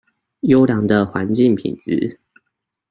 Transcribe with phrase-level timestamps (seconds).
[0.39, 2.17] 優良的環境品質